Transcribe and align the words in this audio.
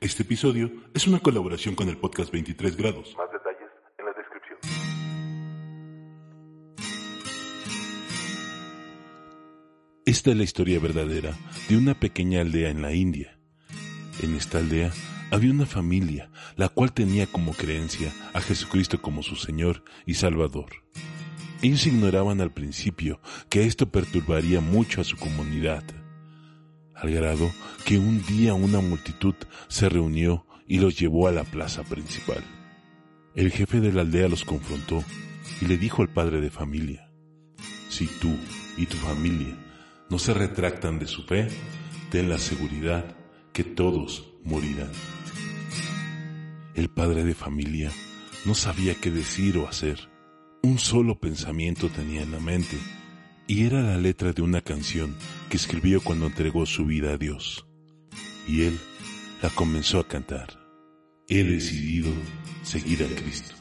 Este 0.00 0.22
episodio 0.22 0.70
es 0.94 1.08
una 1.08 1.18
colaboración 1.18 1.74
con 1.74 1.88
el 1.88 1.96
podcast 1.96 2.30
23 2.30 2.76
grados. 2.76 3.16
Más 3.16 3.26
detalles 3.32 3.68
en 3.98 4.04
la 4.04 4.12
descripción. 4.12 4.58
Esta 10.06 10.30
es 10.30 10.36
la 10.36 10.44
historia 10.44 10.78
verdadera 10.78 11.36
de 11.68 11.76
una 11.76 11.98
pequeña 11.98 12.42
aldea 12.42 12.70
en 12.70 12.80
la 12.80 12.94
India. 12.94 13.40
En 14.22 14.36
esta 14.36 14.58
aldea 14.58 14.92
había 15.32 15.50
una 15.50 15.66
familia 15.66 16.30
la 16.54 16.68
cual 16.68 16.92
tenía 16.92 17.26
como 17.26 17.52
creencia 17.52 18.12
a 18.34 18.40
Jesucristo 18.40 19.02
como 19.02 19.24
su 19.24 19.34
Señor 19.34 19.82
y 20.06 20.14
Salvador. 20.14 20.70
Ellos 21.60 21.84
ignoraban 21.88 22.40
al 22.40 22.52
principio 22.52 23.20
que 23.50 23.64
esto 23.64 23.90
perturbaría 23.90 24.60
mucho 24.60 25.00
a 25.00 25.04
su 25.04 25.16
comunidad, 25.16 25.82
al 27.00 27.10
grado 27.10 27.50
que 27.84 27.98
un 27.98 28.24
día 28.26 28.54
una 28.54 28.80
multitud 28.80 29.34
se 29.68 29.88
reunió 29.88 30.46
y 30.66 30.78
los 30.78 30.98
llevó 30.98 31.28
a 31.28 31.32
la 31.32 31.44
plaza 31.44 31.82
principal. 31.84 32.44
El 33.34 33.50
jefe 33.50 33.80
de 33.80 33.92
la 33.92 34.02
aldea 34.02 34.28
los 34.28 34.44
confrontó 34.44 35.02
y 35.60 35.66
le 35.66 35.78
dijo 35.78 36.02
al 36.02 36.08
padre 36.08 36.40
de 36.40 36.50
familia, 36.50 37.10
si 37.88 38.06
tú 38.06 38.36
y 38.76 38.86
tu 38.86 38.96
familia 38.96 39.56
no 40.10 40.18
se 40.18 40.34
retractan 40.34 40.98
de 40.98 41.06
su 41.06 41.24
fe, 41.24 41.48
ten 42.10 42.28
la 42.28 42.38
seguridad 42.38 43.16
que 43.52 43.64
todos 43.64 44.34
morirán. 44.44 44.90
El 46.74 46.88
padre 46.88 47.24
de 47.24 47.34
familia 47.34 47.90
no 48.44 48.54
sabía 48.54 48.94
qué 48.94 49.10
decir 49.10 49.58
o 49.58 49.68
hacer. 49.68 50.08
Un 50.62 50.78
solo 50.78 51.18
pensamiento 51.18 51.88
tenía 51.88 52.22
en 52.22 52.32
la 52.32 52.40
mente, 52.40 52.78
y 53.48 53.64
era 53.64 53.82
la 53.82 53.96
letra 53.96 54.32
de 54.32 54.42
una 54.42 54.60
canción 54.60 55.16
que 55.48 55.56
escribió 55.56 56.02
cuando 56.02 56.26
entregó 56.26 56.66
su 56.66 56.84
vida 56.84 57.14
a 57.14 57.16
Dios. 57.16 57.66
Y 58.46 58.64
él 58.64 58.78
la 59.42 59.48
comenzó 59.48 59.98
a 60.00 60.06
cantar. 60.06 60.60
He 61.28 61.42
decidido 61.42 62.10
seguir 62.62 63.02
a 63.02 63.06
Cristo. 63.06 63.54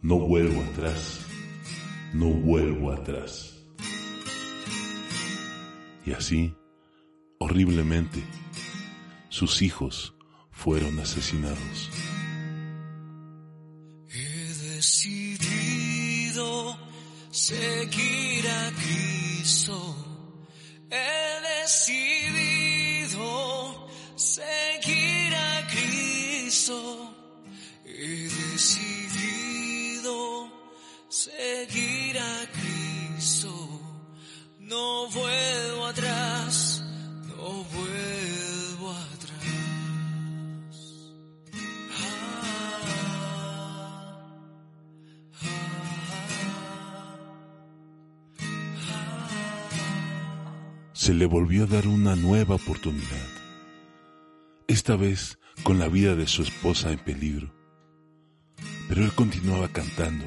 No 0.00 0.18
vuelvo 0.18 0.62
atrás, 0.62 1.20
no 2.14 2.30
vuelvo 2.30 2.90
atrás. 2.90 3.62
Y 6.06 6.12
así, 6.12 6.54
horriblemente, 7.38 8.24
sus 9.28 9.60
hijos 9.60 10.14
fueron 10.50 10.98
asesinados. 10.98 11.90
He 14.08 14.74
decidido 14.76 15.48
seguir 17.30 18.46
a 18.48 18.72
Cristo. 18.72 19.94
He 20.90 21.40
decidido 21.62 23.26
seguir 24.16 25.34
a 25.34 25.66
Cristo. 25.66 27.14
He 27.84 28.28
decidido 28.28 30.16
seguir 31.08 32.18
a 32.18 32.46
Cristo. 32.52 33.52
No 34.60 35.08
vuelvo 35.08 35.57
se 51.08 51.14
le 51.14 51.24
volvió 51.24 51.64
a 51.64 51.66
dar 51.66 51.86
una 51.86 52.16
nueva 52.16 52.56
oportunidad, 52.56 53.28
esta 54.66 54.94
vez 54.94 55.38
con 55.62 55.78
la 55.78 55.88
vida 55.88 56.14
de 56.14 56.26
su 56.26 56.42
esposa 56.42 56.92
en 56.92 56.98
peligro. 56.98 57.50
Pero 58.90 59.04
él 59.04 59.14
continuaba 59.14 59.68
cantando, 59.68 60.26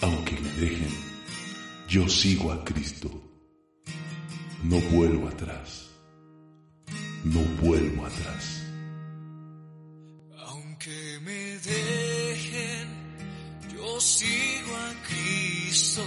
aunque 0.00 0.36
me 0.40 0.48
dejen, 0.54 0.90
yo 1.86 2.08
sigo 2.08 2.50
a 2.50 2.64
Cristo, 2.64 3.08
no 4.64 4.80
vuelvo 4.80 5.28
atrás, 5.28 5.90
no 7.22 7.38
vuelvo 7.62 8.06
atrás. 8.06 8.64
Aunque 10.38 11.20
me 11.24 11.58
dejen, 11.60 12.88
yo 13.76 14.00
sigo 14.00 14.74
a 14.74 14.92
Cristo. 15.06 16.02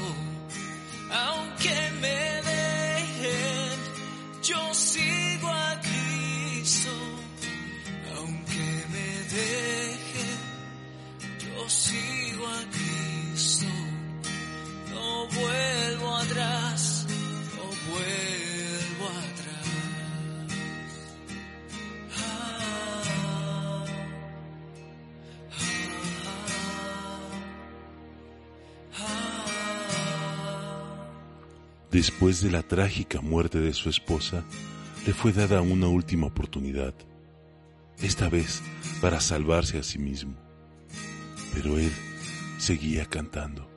Después 31.97 32.44
de 32.44 32.52
la 32.52 32.62
trágica 32.62 33.22
muerte 33.22 33.59
de 33.59 33.74
su 33.74 33.90
esposa, 33.90 34.44
le 35.08 35.13
fue 35.13 35.34
dada 35.34 35.62
una 35.62 35.88
última 35.88 36.28
oportunidad, 36.28 36.94
esta 37.97 38.30
vez 38.30 38.62
para 39.02 39.19
salvarse 39.19 39.80
a 39.80 39.84
sí 39.84 39.97
mismo. 39.97 40.35
Pero 41.56 41.80
él 41.80 41.91
seguía 42.59 43.08
cantando. 43.08 43.76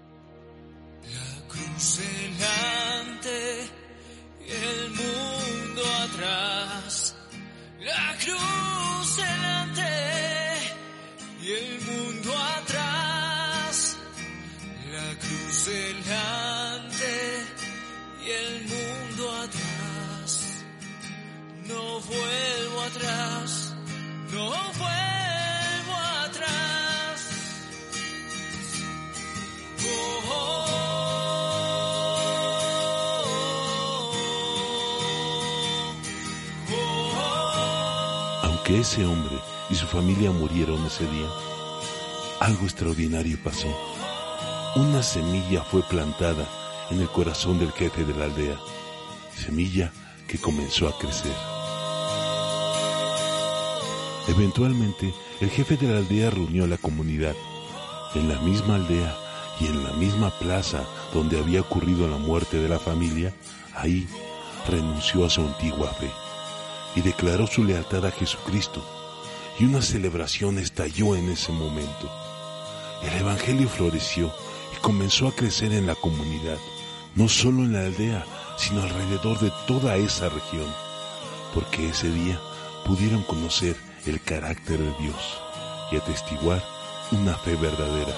Atrás, 22.82 23.74
no 24.32 24.50
vuelvo 24.50 25.94
atrás. 26.24 27.30
Oh, 29.84 30.20
oh, 30.30 30.64
oh, 36.72 38.40
Aunque 38.44 38.80
ese 38.80 39.04
hombre 39.04 39.38
y 39.70 39.74
su 39.74 39.86
familia 39.86 40.30
murieron 40.30 40.84
ese 40.86 41.06
día, 41.06 41.28
algo 42.40 42.64
extraordinario 42.64 43.38
pasó. 43.42 43.68
Una 44.76 45.02
semilla 45.02 45.62
fue 45.62 45.82
plantada 45.82 46.46
en 46.90 47.00
el 47.00 47.08
corazón 47.08 47.58
del 47.58 47.72
jefe 47.72 48.04
de 48.04 48.14
la 48.14 48.26
aldea, 48.26 48.56
semilla 49.34 49.92
que 50.28 50.38
comenzó 50.38 50.88
a 50.88 50.96
crecer. 50.98 51.59
Eventualmente, 54.28 55.14
el 55.40 55.50
jefe 55.50 55.76
de 55.76 55.88
la 55.88 55.98
aldea 55.98 56.30
reunió 56.30 56.64
a 56.64 56.68
la 56.68 56.76
comunidad. 56.76 57.34
En 58.14 58.28
la 58.28 58.38
misma 58.40 58.76
aldea 58.76 59.16
y 59.60 59.66
en 59.66 59.82
la 59.84 59.92
misma 59.92 60.30
plaza 60.38 60.84
donde 61.12 61.38
había 61.38 61.60
ocurrido 61.60 62.08
la 62.08 62.18
muerte 62.18 62.58
de 62.58 62.68
la 62.68 62.78
familia, 62.78 63.34
ahí 63.74 64.06
renunció 64.68 65.24
a 65.24 65.30
su 65.30 65.40
antigua 65.40 65.92
fe 65.94 66.10
y 66.94 67.02
declaró 67.02 67.46
su 67.46 67.64
lealtad 67.64 68.04
a 68.06 68.10
Jesucristo. 68.10 68.84
Y 69.58 69.64
una 69.64 69.82
celebración 69.82 70.58
estalló 70.58 71.16
en 71.16 71.28
ese 71.28 71.52
momento. 71.52 72.10
El 73.02 73.20
Evangelio 73.20 73.68
floreció 73.68 74.32
y 74.74 74.80
comenzó 74.80 75.28
a 75.28 75.32
crecer 75.32 75.72
en 75.72 75.86
la 75.86 75.94
comunidad, 75.94 76.58
no 77.14 77.28
solo 77.28 77.62
en 77.62 77.72
la 77.72 77.80
aldea, 77.80 78.24
sino 78.56 78.82
alrededor 78.82 79.38
de 79.40 79.52
toda 79.66 79.96
esa 79.96 80.28
región, 80.28 80.66
porque 81.54 81.88
ese 81.88 82.10
día 82.10 82.38
pudieron 82.84 83.22
conocer 83.22 83.76
el 84.06 84.20
carácter 84.20 84.78
de 84.78 84.92
Dios 85.02 85.40
y 85.92 85.96
atestiguar 85.96 86.62
una 87.12 87.34
fe 87.34 87.56
verdadera, 87.56 88.14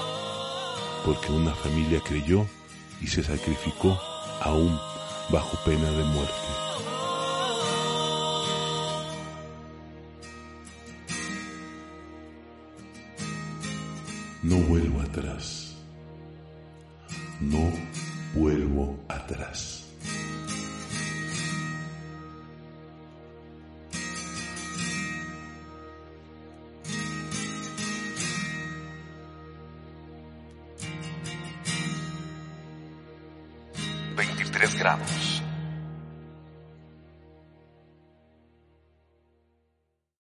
porque 1.05 1.33
una 1.33 1.55
familia 1.55 2.01
creyó 2.01 2.47
y 3.01 3.07
se 3.07 3.23
sacrificó 3.23 3.99
aún 4.41 4.79
bajo 5.31 5.57
pena 5.65 5.91
de 5.91 6.05
muerte. 6.05 6.33
No 14.43 14.57
vuelvo 14.57 15.01
atrás. 15.01 15.77
No 17.41 17.73
vuelvo 18.35 18.99
atrás. 19.09 19.82
23 34.13 34.75
grados. 34.79 35.42